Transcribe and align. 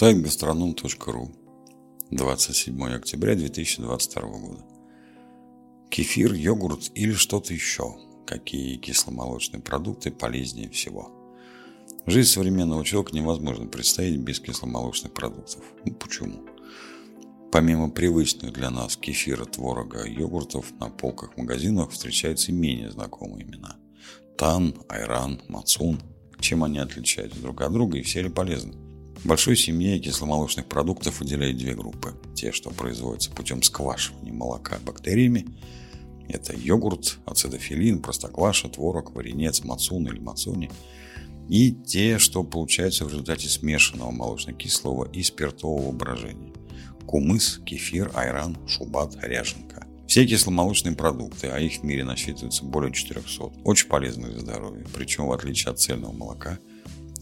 Сайт 0.00 0.22
гастроном.ру 0.22 1.30
27 2.10 2.84
октября 2.84 3.34
2022 3.34 4.22
года. 4.22 4.64
Кефир, 5.90 6.32
йогурт 6.32 6.90
или 6.94 7.12
что-то 7.12 7.52
еще. 7.52 7.96
Какие 8.26 8.78
кисломолочные 8.78 9.60
продукты 9.60 10.10
полезнее 10.10 10.70
всего? 10.70 11.12
Жизнь 12.06 12.30
современного 12.30 12.82
человека 12.82 13.14
невозможно 13.14 13.66
представить 13.66 14.20
без 14.20 14.40
кисломолочных 14.40 15.12
продуктов. 15.12 15.62
Ну, 15.84 15.92
почему? 15.92 16.46
Помимо 17.52 17.90
привычных 17.90 18.54
для 18.54 18.70
нас 18.70 18.96
кефира, 18.96 19.44
творога, 19.44 20.06
йогуртов, 20.06 20.72
на 20.80 20.88
полках 20.88 21.36
магазинах 21.36 21.90
встречаются 21.90 22.52
и 22.52 22.54
менее 22.54 22.90
знакомые 22.90 23.44
имена. 23.44 23.76
Тан, 24.38 24.76
Айран, 24.88 25.42
Мацун. 25.48 26.00
Чем 26.38 26.64
они 26.64 26.78
отличаются 26.78 27.38
друг 27.38 27.60
от 27.60 27.70
друга 27.74 27.98
и 27.98 28.02
все 28.02 28.22
ли 28.22 28.30
полезны? 28.30 28.89
Большой 29.24 29.54
семье 29.56 29.98
кисломолочных 29.98 30.66
продуктов 30.66 31.20
выделяют 31.20 31.58
две 31.58 31.74
группы. 31.74 32.14
Те, 32.34 32.52
что 32.52 32.70
производятся 32.70 33.30
путем 33.30 33.62
сквашивания 33.62 34.32
молока 34.32 34.78
бактериями. 34.84 35.46
Это 36.28 36.56
йогурт, 36.56 37.18
ацидофилин, 37.26 38.00
простокваша, 38.00 38.68
творог, 38.68 39.14
варенец, 39.14 39.62
мацун 39.62 40.06
или 40.06 40.18
мацуни. 40.18 40.70
И 41.50 41.72
те, 41.72 42.18
что 42.18 42.44
получаются 42.44 43.04
в 43.04 43.08
результате 43.08 43.48
смешанного 43.48 44.10
молочно-кислого 44.10 45.10
и 45.12 45.22
спиртового 45.22 45.92
брожения. 45.92 46.54
Кумыс, 47.06 47.60
кефир, 47.66 48.10
айран, 48.14 48.56
шубат, 48.66 49.18
ряженка. 49.22 49.86
Все 50.06 50.26
кисломолочные 50.26 50.94
продукты, 50.96 51.48
а 51.48 51.58
их 51.58 51.80
в 51.80 51.82
мире 51.82 52.04
насчитывается 52.04 52.64
более 52.64 52.92
400, 52.92 53.44
очень 53.64 53.88
полезны 53.88 54.28
для 54.28 54.40
здоровья. 54.40 54.86
Причем, 54.94 55.26
в 55.26 55.32
отличие 55.32 55.72
от 55.72 55.78
цельного 55.78 56.12
молока, 56.12 56.58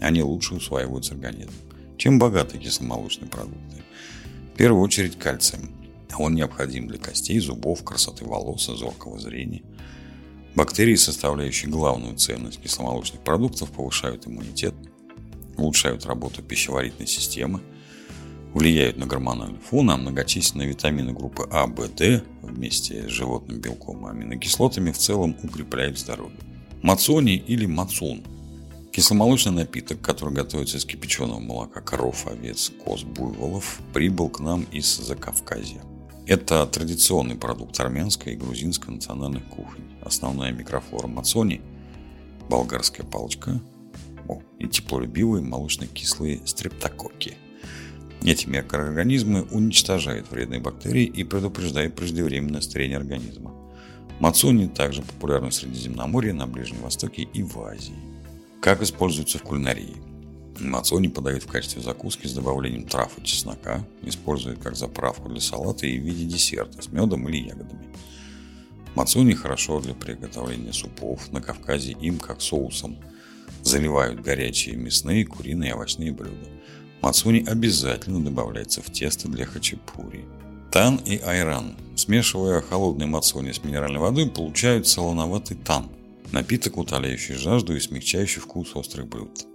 они 0.01 0.23
лучше 0.23 0.55
усваиваются 0.55 1.15
организмом. 1.15 1.55
Чем 1.99 2.21
богаты 2.21 2.59
кисломолочные 2.59 3.29
продукты? 3.29 3.83
В 4.55 4.57
первую 4.57 4.83
очередь 4.83 5.19
кальцием. 5.19 5.73
Он 6.17 6.33
необходим 6.35 6.87
для 6.87 6.99
костей, 6.99 7.41
зубов, 7.41 7.83
красоты 7.83 8.25
волос 8.25 8.69
и 8.69 8.77
зоркого 8.77 9.19
зрения. 9.19 9.63
Бактерии, 10.55 10.95
составляющие 10.95 11.71
главную 11.71 12.17
ценность 12.17 12.63
кисломолочных 12.63 13.23
продуктов, 13.23 13.71
повышают 13.73 14.29
иммунитет, 14.29 14.75
улучшают 15.57 16.07
работу 16.07 16.41
пищеварительной 16.41 17.09
системы, 17.09 17.61
влияют 18.55 18.97
на 18.97 19.07
гормональный 19.07 19.59
фон, 19.59 19.91
а 19.91 19.97
многочисленные 19.97 20.69
витамины 20.69 21.13
группы 21.13 21.49
А, 21.51 21.67
В, 21.67 21.89
Д 21.89 22.23
вместе 22.43 23.09
с 23.09 23.11
животным 23.11 23.61
белком 23.61 24.07
и 24.07 24.11
аминокислотами 24.11 24.93
в 24.93 24.99
целом 24.99 25.37
укрепляют 25.43 25.99
здоровье. 25.99 26.39
Мацони 26.81 27.37
или 27.37 27.67
мацун 27.67 28.23
Кисломолочный 28.99 29.53
напиток, 29.53 30.01
который 30.01 30.35
готовится 30.35 30.77
из 30.77 30.85
кипяченого 30.85 31.39
молока 31.39 31.81
коров, 31.81 32.27
овец, 32.27 32.73
коз, 32.85 33.05
буйволов, 33.05 33.81
прибыл 33.95 34.29
к 34.29 34.41
нам 34.41 34.65
из 34.73 34.97
Закавказья. 34.97 35.81
Это 36.27 36.67
традиционный 36.67 37.37
продукт 37.37 37.79
армянской 37.79 38.33
и 38.33 38.37
грузинской 38.37 38.93
национальных 38.93 39.45
кухонь. 39.51 39.85
Основная 40.03 40.51
микрофлора 40.51 41.07
мацони– 41.07 41.61
болгарская 42.51 43.07
палочка 43.07 43.61
о, 44.27 44.43
и 44.59 44.67
теплолюбивые 44.67 45.45
молочно-кислые 45.45 46.45
стрептококки. 46.45 47.37
Эти 48.25 48.49
микроорганизмы 48.49 49.45
уничтожают 49.45 50.29
вредные 50.33 50.59
бактерии 50.59 51.05
и 51.05 51.23
предупреждают 51.23 51.95
преждевременное 51.95 52.63
старение 52.63 52.97
организма. 52.97 53.55
Мацони 54.19 54.67
также 54.67 55.03
популярны 55.03 55.51
в 55.51 55.55
Средиземноморье, 55.55 56.33
на 56.33 56.49
Ближнем 56.49 56.81
Востоке 56.81 57.23
и 57.23 57.45
в 57.45 57.61
Азии. 57.61 58.08
Как 58.61 58.83
используется 58.83 59.39
в 59.39 59.43
кулинарии? 59.43 59.97
Мацони 60.59 61.09
подают 61.09 61.45
в 61.45 61.47
качестве 61.47 61.81
закуски 61.81 62.27
с 62.27 62.33
добавлением 62.33 62.89
трав 62.89 63.17
и 63.17 63.23
чеснока, 63.25 63.87
используют 64.03 64.61
как 64.61 64.75
заправку 64.75 65.29
для 65.29 65.41
салата 65.41 65.87
и 65.87 65.97
в 65.97 66.03
виде 66.03 66.25
десерта 66.25 66.83
с 66.83 66.91
медом 66.91 67.29
или 67.29 67.49
ягодами. 67.49 67.89
Мацони 68.97 69.35
хорошо 69.35 69.81
для 69.81 69.95
приготовления 69.95 70.73
супов. 70.73 71.31
На 71.31 71.41
Кавказе 71.41 71.93
им, 71.93 72.19
как 72.19 72.41
соусом, 72.41 72.99
заливают 73.63 74.21
горячие 74.23 74.75
мясные, 74.75 75.25
куриные 75.25 75.71
и 75.71 75.75
овощные 75.75 76.13
блюда. 76.13 76.49
Мацуни 77.01 77.45
обязательно 77.47 78.25
добавляется 78.25 78.83
в 78.83 78.91
тесто 78.91 79.29
для 79.29 79.47
хачапури. 79.47 80.25
Тан 80.73 80.97
и 80.97 81.19
айран. 81.19 81.77
Смешивая 81.95 82.61
холодный 82.61 83.07
мацони 83.07 83.53
с 83.53 83.63
минеральной 83.63 84.01
водой, 84.01 84.29
получают 84.29 84.89
солоноватый 84.89 85.57
тан– 85.57 85.91
Напиток, 86.33 86.77
утоляющий 86.77 87.35
жажду 87.35 87.75
и 87.75 87.81
смягчающий 87.81 88.41
вкус 88.41 88.77
острых 88.77 89.09
блюд. 89.09 89.47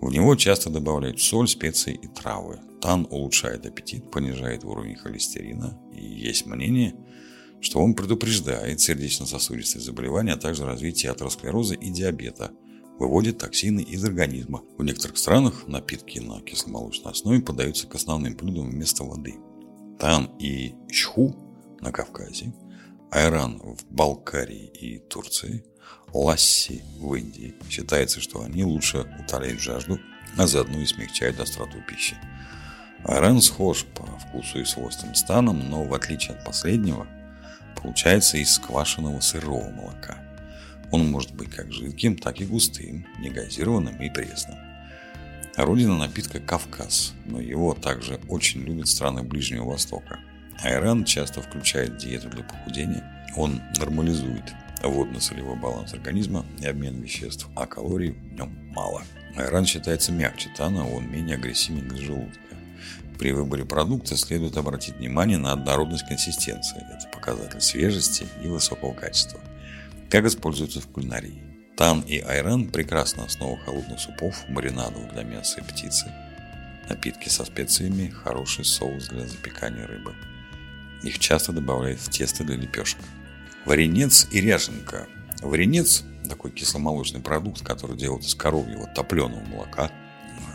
В 0.00 0.10
него 0.10 0.34
часто 0.34 0.70
добавляют 0.70 1.20
соль, 1.20 1.46
специи 1.46 1.94
и 1.94 2.08
травы. 2.08 2.60
Тан 2.80 3.06
улучшает 3.10 3.66
аппетит, 3.66 4.10
понижает 4.10 4.64
уровень 4.64 4.96
холестерина. 4.96 5.78
И 5.94 6.04
есть 6.04 6.46
мнение, 6.46 6.96
что 7.60 7.78
он 7.80 7.94
предупреждает 7.94 8.80
сердечно-сосудистые 8.80 9.82
заболевания, 9.82 10.32
а 10.32 10.38
также 10.38 10.64
развитие 10.64 11.12
атеросклероза 11.12 11.74
и 11.74 11.90
диабета, 11.90 12.50
выводит 12.98 13.38
токсины 13.38 13.80
из 13.80 14.02
организма. 14.04 14.62
В 14.78 14.82
некоторых 14.82 15.16
странах 15.16 15.68
напитки 15.68 16.18
на 16.18 16.40
кисломолочной 16.40 17.12
основе 17.12 17.40
подаются 17.40 17.86
к 17.86 17.94
основным 17.94 18.34
блюдам 18.36 18.70
вместо 18.70 19.04
воды. 19.04 19.36
Тан 19.98 20.30
и 20.38 20.74
чху 20.90 21.36
на 21.80 21.92
Кавказе, 21.92 22.52
айран 23.10 23.58
в 23.58 23.84
Балкарии 23.90 24.66
и 24.66 24.98
Турции, 24.98 25.64
ласси 26.12 26.82
в 26.98 27.14
Индии. 27.14 27.54
Считается, 27.68 28.20
что 28.20 28.42
они 28.42 28.64
лучше 28.64 29.06
утоляют 29.18 29.60
жажду, 29.60 29.98
а 30.36 30.46
заодно 30.46 30.80
и 30.80 30.86
смягчают 30.86 31.40
остроту 31.40 31.78
пищи. 31.88 32.16
Айран 33.04 33.40
схож 33.40 33.84
по 33.84 34.04
вкусу 34.04 34.60
и 34.60 34.64
свойствам 34.64 35.14
с 35.14 35.22
таном, 35.22 35.70
но 35.70 35.84
в 35.84 35.94
отличие 35.94 36.36
от 36.36 36.44
последнего, 36.44 37.06
получается 37.80 38.36
из 38.36 38.52
сквашенного 38.52 39.20
сырого 39.20 39.70
молока. 39.70 40.18
Он 40.90 41.10
может 41.10 41.34
быть 41.34 41.50
как 41.50 41.72
жидким, 41.72 42.16
так 42.16 42.40
и 42.40 42.44
густым, 42.46 43.06
негазированным 43.20 44.00
и 44.02 44.10
пресным. 44.10 44.58
Родина 45.56 45.96
напитка 45.96 46.40
Кавказ, 46.40 47.14
но 47.26 47.40
его 47.40 47.74
также 47.74 48.20
очень 48.28 48.62
любят 48.62 48.88
страны 48.88 49.22
Ближнего 49.22 49.64
Востока. 49.64 50.18
Айран 50.62 51.04
часто 51.04 51.42
включает 51.42 51.96
диету 51.96 52.28
для 52.28 52.44
похудения. 52.44 53.04
Он 53.36 53.60
нормализует 53.78 54.44
водно-солевой 54.88 55.56
баланс 55.56 55.92
организма 55.92 56.44
и 56.60 56.66
обмен 56.66 57.00
веществ, 57.00 57.48
а 57.54 57.66
калорий 57.66 58.10
в 58.10 58.32
нем 58.32 58.50
мало. 58.74 59.02
Айран 59.36 59.66
считается 59.66 60.12
мягче 60.12 60.50
тана, 60.56 60.88
он 60.88 61.10
менее 61.10 61.36
агрессивен 61.36 61.88
для 61.88 62.04
желудка. 62.04 62.40
При 63.18 63.32
выборе 63.32 63.66
продукта 63.66 64.16
следует 64.16 64.56
обратить 64.56 64.96
внимание 64.96 65.36
на 65.36 65.52
однородность 65.52 66.08
консистенции. 66.08 66.78
Это 66.78 67.06
показатель 67.12 67.60
свежести 67.60 68.26
и 68.42 68.48
высокого 68.48 68.94
качества. 68.94 69.40
Как 70.08 70.24
используются 70.24 70.80
в 70.80 70.86
кулинарии? 70.86 71.42
Тан 71.76 72.00
и 72.00 72.18
айран– 72.18 72.68
прекрасная 72.72 73.26
основа 73.26 73.58
холодных 73.58 74.00
супов, 74.00 74.44
маринадов 74.48 75.12
для 75.12 75.22
мяса 75.22 75.60
и 75.60 75.64
птицы, 75.64 76.12
напитки 76.88 77.28
со 77.28 77.44
специями, 77.44 78.08
хороший 78.08 78.64
соус 78.64 79.08
для 79.08 79.26
запекания 79.26 79.86
рыбы. 79.86 80.14
Их 81.02 81.18
часто 81.18 81.52
добавляют 81.52 82.00
в 82.00 82.10
тесто 82.10 82.44
для 82.44 82.56
лепешек. 82.56 82.98
Варенец 83.66 84.26
и 84.32 84.40
ряженка. 84.40 85.06
Варенец– 85.42 86.04
такой 86.28 86.50
кисломолочный 86.50 87.20
продукт, 87.20 87.62
который 87.62 87.96
делают 87.96 88.24
из 88.24 88.34
коровьего 88.34 88.86
топленого 88.86 89.44
молока 89.44 89.90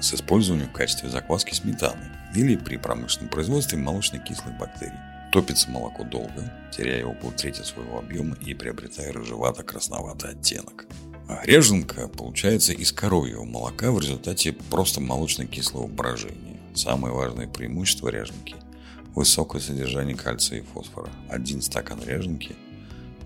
с 0.01 0.13
использованием 0.13 0.69
в 0.69 0.73
качестве 0.73 1.09
закваски 1.09 1.53
сметаны 1.53 2.09
или 2.35 2.55
при 2.55 2.77
промышленном 2.77 3.29
производстве 3.29 3.77
молочно-кислых 3.77 4.57
бактерий. 4.57 4.97
Топится 5.31 5.69
молоко 5.69 6.03
долго, 6.03 6.51
теряя 6.75 7.05
около 7.05 7.31
трети 7.31 7.61
своего 7.61 7.99
объема 7.99 8.35
и 8.45 8.53
приобретая 8.53 9.11
рыжевато-красноватый 9.13 10.31
оттенок. 10.31 10.85
А 11.27 11.45
ряженка 11.45 12.07
получается 12.07 12.73
из 12.73 12.91
коровьего 12.91 13.43
молока 13.43 13.91
в 13.91 13.99
результате 13.99 14.53
просто 14.53 14.99
молочно-кислого 14.99 15.87
брожения. 15.87 16.59
Самое 16.73 17.13
важное 17.13 17.47
преимущество 17.47 18.09
ряженки– 18.09 18.55
высокое 19.15 19.61
содержание 19.61 20.15
кальция 20.15 20.59
и 20.59 20.63
фосфора. 20.63 21.09
Один 21.29 21.61
стакан 21.61 22.01
ряженки 22.03 22.55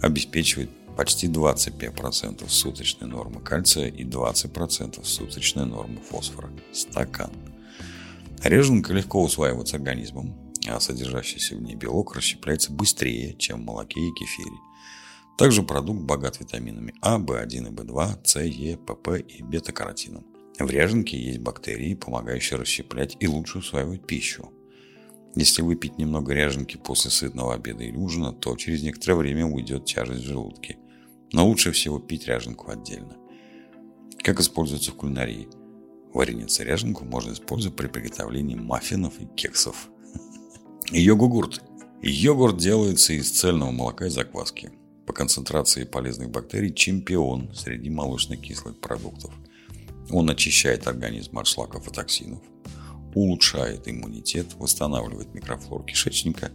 обеспечивает 0.01 0.69
почти 0.95 1.27
25% 1.27 2.47
суточной 2.49 3.07
нормы 3.07 3.39
кальция 3.41 3.87
и 3.87 4.03
20% 4.03 5.03
суточной 5.03 5.65
нормы 5.65 5.99
фосфора. 6.01 6.49
Стакан. 6.73 7.31
Реженка 8.43 8.93
легко 8.93 9.23
усваивается 9.23 9.77
организмом, 9.77 10.35
а 10.67 10.79
содержащийся 10.79 11.55
в 11.55 11.61
ней 11.61 11.75
белок 11.75 12.15
расщепляется 12.15 12.71
быстрее, 12.71 13.35
чем 13.37 13.61
в 13.61 13.65
молоке 13.65 13.99
и 13.99 14.13
кефире. 14.13 14.57
Также 15.37 15.63
продукт 15.63 16.01
богат 16.01 16.39
витаминами 16.39 16.93
А, 17.01 17.17
В1 17.17 17.69
и 17.69 17.71
В2, 17.71 18.19
С, 18.25 18.39
Е, 18.41 18.77
ПП 18.77 19.19
и 19.25 19.41
бета-каротином. 19.41 20.25
В 20.59 20.69
ряженке 20.69 21.17
есть 21.17 21.39
бактерии, 21.39 21.95
помогающие 21.95 22.59
расщеплять 22.59 23.15
и 23.21 23.27
лучше 23.27 23.59
усваивать 23.59 24.05
пищу. 24.05 24.51
Если 25.35 25.61
выпить 25.61 25.97
немного 25.97 26.33
ряженки 26.33 26.77
после 26.77 27.11
сытного 27.11 27.53
обеда 27.53 27.83
или 27.83 27.95
ужина, 27.95 28.33
то 28.33 28.55
через 28.55 28.83
некоторое 28.83 29.15
время 29.15 29.45
уйдет 29.45 29.85
тяжесть 29.85 30.23
в 30.23 30.27
желудке. 30.27 30.77
Но 31.31 31.47
лучше 31.47 31.71
всего 31.71 31.99
пить 31.99 32.27
ряженку 32.27 32.71
отдельно. 32.71 33.15
Как 34.23 34.39
используется 34.39 34.91
в 34.91 34.95
кулинарии? 34.95 35.47
Вареница 36.13 36.63
ряженку 36.63 37.05
можно 37.05 37.33
использовать 37.33 37.77
при 37.77 37.87
приготовлении 37.87 38.55
маффинов 38.55 39.19
и 39.19 39.25
кексов. 39.25 39.89
Йогурт. 40.91 41.61
Йогурт 42.01 42.57
делается 42.57 43.13
из 43.13 43.29
цельного 43.29 43.71
молока 43.71 44.07
и 44.07 44.09
закваски. 44.09 44.71
По 45.05 45.13
концентрации 45.13 45.83
полезных 45.83 46.31
бактерий 46.31 46.73
чемпион 46.73 47.53
среди 47.53 47.89
молочно-кислых 47.89 48.79
продуктов. 48.79 49.33
Он 50.11 50.29
очищает 50.29 50.87
организм 50.87 51.37
от 51.37 51.47
шлаков 51.47 51.87
и 51.87 51.91
токсинов, 51.91 52.41
улучшает 53.15 53.87
иммунитет, 53.87 54.55
восстанавливает 54.55 55.33
микрофлору 55.33 55.83
кишечника, 55.83 56.51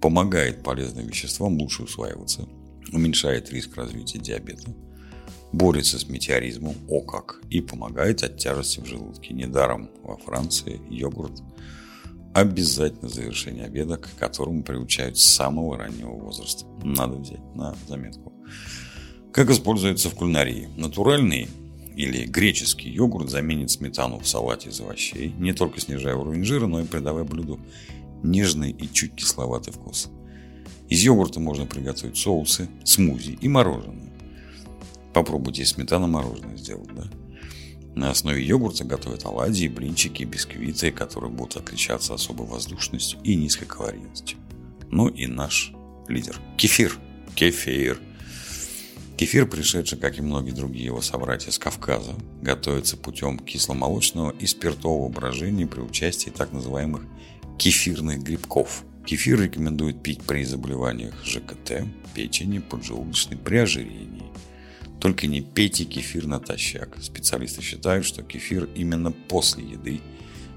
помогает 0.00 0.62
полезным 0.62 1.06
веществам 1.06 1.58
лучше 1.58 1.84
усваиваться, 1.84 2.48
уменьшает 2.92 3.50
риск 3.50 3.76
развития 3.76 4.18
диабета, 4.18 4.74
борется 5.52 5.98
с 5.98 6.08
метеоризмом, 6.08 6.74
о 6.88 7.02
как, 7.02 7.42
и 7.50 7.60
помогает 7.60 8.22
от 8.22 8.38
тяжести 8.38 8.80
в 8.80 8.86
желудке. 8.86 9.34
Недаром 9.34 9.90
во 10.02 10.16
Франции 10.16 10.80
йогурт 10.90 11.42
обязательно 12.34 13.08
завершение 13.08 13.66
обеда, 13.66 13.98
к 13.98 14.08
которому 14.16 14.62
приучают 14.62 15.18
с 15.18 15.24
самого 15.24 15.76
раннего 15.76 16.12
возраста. 16.12 16.66
Надо 16.82 17.16
взять 17.16 17.54
на 17.54 17.76
заметку. 17.86 18.32
Как 19.32 19.50
используется 19.50 20.10
в 20.10 20.14
кулинарии? 20.14 20.68
Натуральный 20.76 21.48
или 21.96 22.26
греческий 22.26 22.90
йогурт 22.90 23.30
заменит 23.30 23.70
сметану 23.70 24.18
в 24.18 24.28
салате 24.28 24.70
из 24.70 24.80
овощей, 24.80 25.32
не 25.38 25.52
только 25.52 25.80
снижая 25.80 26.14
уровень 26.14 26.44
жира, 26.44 26.66
но 26.66 26.80
и 26.80 26.86
придавая 26.86 27.24
блюду 27.24 27.60
нежный 28.22 28.70
и 28.70 28.92
чуть 28.92 29.14
кисловатый 29.14 29.72
вкус. 29.72 30.10
Из 30.88 31.02
йогурта 31.02 31.40
можно 31.40 31.66
приготовить 31.66 32.16
соусы, 32.16 32.68
смузи 32.84 33.38
и 33.40 33.48
мороженое. 33.48 34.12
Попробуйте 35.12 35.64
сметана 35.64 36.06
мороженое 36.06 36.56
сделать, 36.56 36.94
да? 36.94 37.04
На 37.94 38.10
основе 38.10 38.42
йогурта 38.42 38.84
готовят 38.84 39.24
оладьи, 39.24 39.68
блинчики, 39.68 40.24
бисквиты, 40.24 40.90
которые 40.90 41.30
будут 41.30 41.56
отличаться 41.56 42.14
особой 42.14 42.46
воздушностью 42.46 43.18
и 43.22 43.34
низкой 43.36 43.66
калорийностью. 43.66 44.38
Ну 44.90 45.08
и 45.08 45.26
наш 45.26 45.72
лидер. 46.08 46.40
Кефир. 46.56 46.98
Кефир. 47.34 48.00
Кефир, 49.22 49.46
пришедший, 49.46 49.98
как 49.98 50.18
и 50.18 50.20
многие 50.20 50.50
другие 50.50 50.86
его 50.86 51.00
собратья 51.00 51.52
с 51.52 51.58
Кавказа, 51.60 52.16
готовится 52.42 52.96
путем 52.96 53.38
кисломолочного 53.38 54.32
и 54.32 54.46
спиртового 54.46 55.08
брожения 55.10 55.64
при 55.64 55.78
участии 55.78 56.30
так 56.30 56.50
называемых 56.50 57.02
кефирных 57.56 58.20
грибков. 58.20 58.82
Кефир 59.06 59.40
рекомендуют 59.40 60.02
пить 60.02 60.24
при 60.24 60.42
заболеваниях 60.42 61.14
ЖКТ, 61.24 61.86
печени, 62.16 62.58
поджелудочной, 62.58 63.36
при 63.36 63.58
ожирении. 63.58 64.24
Только 65.00 65.28
не 65.28 65.40
пейте 65.40 65.84
кефир 65.84 66.26
натощак. 66.26 66.96
Специалисты 67.00 67.62
считают, 67.62 68.04
что 68.04 68.24
кефир 68.24 68.68
именно 68.74 69.12
после 69.12 69.62
еды 69.62 70.00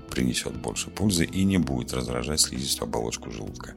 принесет 0.08 0.56
больше 0.56 0.90
пользы 0.90 1.26
и 1.26 1.44
не 1.44 1.58
будет 1.58 1.94
раздражать 1.94 2.42
слизистую 2.42 2.88
оболочку 2.88 3.32
желудка. 3.32 3.76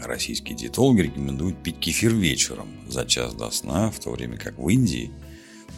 Российские 0.00 0.56
диетологи 0.56 1.02
рекомендуют 1.02 1.62
пить 1.62 1.78
кефир 1.78 2.14
вечером, 2.14 2.68
за 2.88 3.04
час 3.04 3.34
до 3.34 3.50
сна, 3.50 3.90
в 3.90 3.98
то 3.98 4.10
время 4.10 4.38
как 4.38 4.58
в 4.58 4.68
Индии 4.68 5.10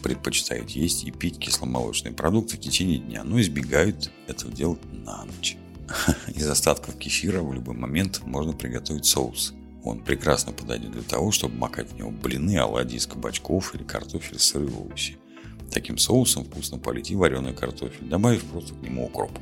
предпочитают 0.03 0.71
есть 0.71 1.05
и 1.05 1.11
пить 1.11 1.39
кисломолочные 1.39 2.13
продукты 2.13 2.57
в 2.57 2.61
течение 2.61 2.99
дня, 2.99 3.25
но 3.25 3.41
избегают 3.41 4.11
этого 4.27 4.53
делать 4.53 4.81
на 4.93 5.25
ночь. 5.25 5.57
Из 6.35 6.47
остатков 6.47 6.97
кефира 6.97 7.43
в 7.43 7.53
любой 7.53 7.75
момент 7.75 8.23
можно 8.25 8.53
приготовить 8.53 9.07
соус. 9.07 9.55
Он 9.85 10.01
прекрасно 10.01 10.53
подойдет 10.53 10.93
для 10.93 11.03
того, 11.03 11.33
чтобы 11.33 11.57
макать 11.57 11.91
в 11.91 11.97
него 11.97 12.11
блины, 12.11 12.57
оладьи 12.59 12.97
из 12.97 13.07
кабачков 13.07 13.75
или 13.75 13.83
картофель 13.83 14.39
с 14.39 14.45
сырой 14.45 14.73
овощи. 14.73 15.17
Таким 15.73 15.99
соусом 15.99 16.45
вкусно 16.45 16.79
полить 16.79 17.11
и 17.11 17.17
вареный 17.17 17.53
картофель, 17.53 18.07
добавив 18.07 18.45
просто 18.45 18.75
к 18.75 18.83
нему 18.83 19.07
укроп. 19.07 19.33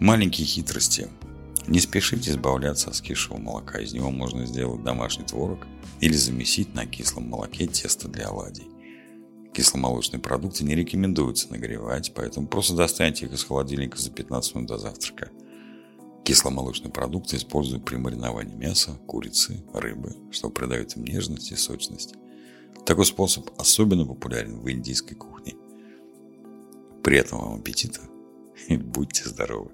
Маленькие 0.00 0.46
хитрости. 0.46 1.10
Не 1.66 1.78
спешите 1.78 2.30
избавляться 2.30 2.88
от 2.88 2.96
скисшего 2.96 3.36
молока. 3.36 3.80
Из 3.80 3.92
него 3.92 4.10
можно 4.10 4.46
сделать 4.46 4.82
домашний 4.82 5.26
творог 5.26 5.66
или 6.00 6.14
замесить 6.14 6.74
на 6.74 6.86
кислом 6.86 7.28
молоке 7.28 7.66
тесто 7.66 8.08
для 8.08 8.28
оладий. 8.28 8.66
Кисломолочные 9.52 10.18
продукты 10.18 10.64
не 10.64 10.74
рекомендуется 10.74 11.50
нагревать, 11.50 12.14
поэтому 12.14 12.46
просто 12.46 12.74
достаньте 12.74 13.26
их 13.26 13.34
из 13.34 13.44
холодильника 13.44 13.98
за 13.98 14.10
15 14.10 14.54
минут 14.54 14.68
до 14.68 14.78
завтрака. 14.78 15.30
Кисломолочные 16.24 16.90
продукты 16.90 17.36
используют 17.36 17.84
при 17.84 17.96
мариновании 17.96 18.54
мяса, 18.54 18.92
курицы, 19.06 19.62
рыбы, 19.74 20.16
что 20.30 20.48
придает 20.48 20.96
им 20.96 21.04
нежность 21.04 21.52
и 21.52 21.56
сочность. 21.56 22.14
Такой 22.86 23.04
способ 23.04 23.50
особенно 23.58 24.06
популярен 24.06 24.60
в 24.60 24.70
индийской 24.70 25.14
кухне. 25.14 25.56
Приятного 27.02 27.50
вам 27.50 27.60
аппетита 27.60 28.00
и 28.68 28.78
будьте 28.78 29.28
здоровы! 29.28 29.72